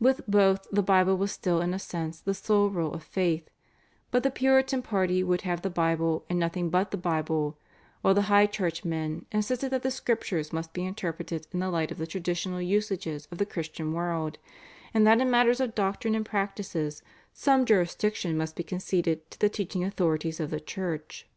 [0.00, 3.48] With both the Bible was still in a sense the sole rule of faith,
[4.10, 7.56] but the Puritan party would have the Bible and nothing but the Bible,
[8.00, 11.92] while the High Church men insisted that the Scriptures must be interpreted in the light
[11.92, 14.38] of the traditional usages of the Christian world,
[14.92, 19.48] and that in matters of doctrine and practices some jurisdiction must be conceded to the
[19.48, 21.28] teaching authorities of the Church.